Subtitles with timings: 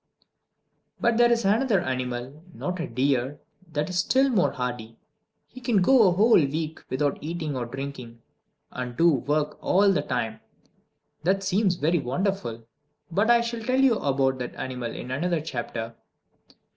[0.99, 3.39] But there is another animal, not a deer,
[3.71, 4.97] that is still more hardy:
[5.47, 8.19] he can go a whole week without eating or drinking
[8.71, 10.39] and do work all the time!
[11.21, 12.63] That seems very wonderful.
[13.11, 15.93] But I shall tell you about that animal in another chapter.